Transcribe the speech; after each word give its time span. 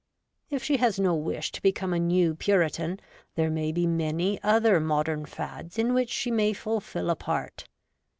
If 0.49 0.63
she 0.63 0.77
has 0.77 0.99
no 0.99 1.13
wish 1.13 1.51
to 1.51 1.61
become 1.61 1.93
a 1.93 1.99
New 1.99 2.33
Puritan, 2.33 2.93
8 2.93 2.93
REVOLTED 2.93 3.01
WOMAN. 3.01 3.35
there 3.67 3.73
be 3.73 3.85
many 3.85 4.41
other 4.41 4.79
modern 4.79 5.27
fads 5.27 5.77
in 5.77 5.93
which 5.93 6.09
she 6.09 6.31
may 6.31 6.53
fulfil 6.53 7.11
a 7.11 7.15
part. 7.15 7.67